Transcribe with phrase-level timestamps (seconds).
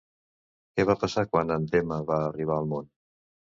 [0.79, 2.93] Què va passar quan en Temme va arribar al món?